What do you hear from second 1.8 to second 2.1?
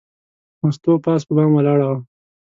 وه.